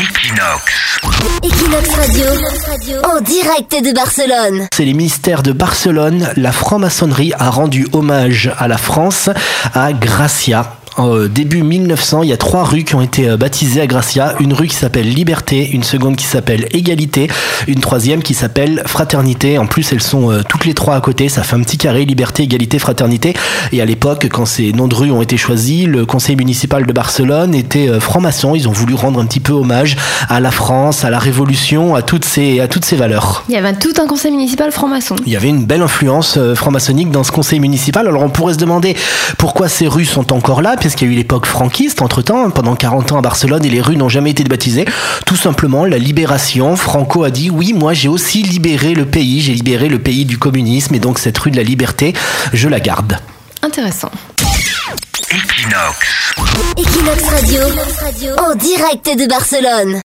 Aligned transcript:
Equinox. 0.00 0.98
Equinox 1.44 1.90
Radio, 1.94 2.24
en 3.04 3.20
direct 3.20 3.84
de 3.84 3.92
Barcelone. 3.92 4.66
C'est 4.72 4.86
les 4.86 4.94
mystères 4.94 5.42
de 5.42 5.52
Barcelone. 5.52 6.32
La 6.36 6.52
franc-maçonnerie 6.52 7.34
a 7.38 7.50
rendu 7.50 7.86
hommage 7.92 8.50
à 8.56 8.66
la 8.66 8.78
France 8.78 9.28
à 9.74 9.92
Gracia 9.92 10.79
euh, 10.98 11.28
début 11.28 11.62
1900, 11.62 12.24
il 12.24 12.30
y 12.30 12.32
a 12.32 12.36
trois 12.36 12.64
rues 12.64 12.84
qui 12.84 12.94
ont 12.94 13.00
été 13.00 13.28
euh, 13.28 13.36
baptisées 13.36 13.80
à 13.80 13.86
Gracia. 13.86 14.34
Une 14.40 14.52
rue 14.52 14.66
qui 14.66 14.74
s'appelle 14.74 15.08
Liberté, 15.08 15.70
une 15.72 15.84
seconde 15.84 16.16
qui 16.16 16.24
s'appelle 16.24 16.66
Égalité, 16.72 17.28
une 17.68 17.80
troisième 17.80 18.22
qui 18.22 18.34
s'appelle 18.34 18.82
Fraternité. 18.86 19.58
En 19.58 19.66
plus, 19.66 19.92
elles 19.92 20.02
sont 20.02 20.30
euh, 20.30 20.42
toutes 20.48 20.64
les 20.64 20.74
trois 20.74 20.96
à 20.96 21.00
côté. 21.00 21.28
Ça 21.28 21.42
fait 21.42 21.54
un 21.54 21.60
petit 21.60 21.78
carré 21.78 22.04
Liberté, 22.04 22.42
Égalité, 22.42 22.78
Fraternité. 22.78 23.34
Et 23.72 23.80
à 23.80 23.84
l'époque, 23.84 24.28
quand 24.30 24.46
ces 24.46 24.72
noms 24.72 24.88
de 24.88 24.94
rues 24.94 25.10
ont 25.10 25.22
été 25.22 25.36
choisis, 25.36 25.86
le 25.86 26.06
conseil 26.06 26.36
municipal 26.36 26.84
de 26.84 26.92
Barcelone 26.92 27.54
était 27.54 28.00
franc-maçon. 28.00 28.54
Ils 28.54 28.68
ont 28.68 28.72
voulu 28.72 28.94
rendre 28.94 29.20
un 29.20 29.26
petit 29.26 29.40
peu 29.40 29.52
hommage 29.52 29.96
à 30.28 30.40
la 30.40 30.50
France, 30.50 31.04
à 31.04 31.10
la 31.10 31.18
Révolution, 31.18 31.94
à 31.94 32.02
toutes 32.02 32.24
ces, 32.24 32.60
à 32.60 32.68
toutes 32.68 32.84
ces 32.84 32.96
valeurs. 32.96 33.44
Il 33.48 33.54
y 33.54 33.58
avait 33.58 33.72
tout 33.74 33.92
un 34.00 34.06
conseil 34.06 34.32
municipal 34.32 34.72
franc-maçon. 34.72 35.16
Il 35.26 35.32
y 35.32 35.36
avait 35.36 35.48
une 35.48 35.64
belle 35.64 35.82
influence 35.82 36.38
franc-maçonnique 36.54 37.10
dans 37.10 37.24
ce 37.24 37.30
conseil 37.30 37.60
municipal. 37.60 38.08
Alors 38.08 38.22
on 38.22 38.30
pourrait 38.30 38.54
se 38.54 38.58
demander 38.58 38.96
pourquoi 39.38 39.68
ces 39.68 39.86
rues 39.86 40.04
sont 40.04 40.32
encore 40.32 40.62
là 40.62 40.76
parce 40.82 40.94
qu'il 40.94 41.08
y 41.08 41.10
a 41.10 41.14
eu 41.14 41.16
l'époque 41.16 41.46
franquiste 41.46 42.02
entre-temps, 42.02 42.46
hein, 42.46 42.50
pendant 42.50 42.74
40 42.74 43.12
ans 43.12 43.18
à 43.18 43.20
Barcelone, 43.20 43.64
et 43.64 43.70
les 43.70 43.80
rues 43.80 43.96
n'ont 43.96 44.08
jamais 44.08 44.30
été 44.30 44.44
baptisées. 44.44 44.86
Tout 45.26 45.36
simplement, 45.36 45.84
la 45.84 45.98
libération. 45.98 46.76
Franco 46.76 47.24
a 47.24 47.30
dit, 47.30 47.50
oui, 47.50 47.72
moi 47.72 47.92
j'ai 47.92 48.08
aussi 48.08 48.42
libéré 48.42 48.94
le 48.94 49.06
pays, 49.06 49.40
j'ai 49.40 49.54
libéré 49.54 49.88
le 49.88 49.98
pays 49.98 50.24
du 50.24 50.38
communisme, 50.38 50.94
et 50.94 50.98
donc 50.98 51.18
cette 51.18 51.38
rue 51.38 51.50
de 51.50 51.56
la 51.56 51.62
liberté, 51.62 52.14
je 52.52 52.68
la 52.68 52.80
garde. 52.80 53.18
Intéressant. 53.62 54.10
Equinox. 55.32 56.34
Equinox 56.76 57.24
Radio, 57.28 57.60
en 58.38 58.54
direct 58.56 59.06
de 59.16 59.28
Barcelone. 59.28 59.98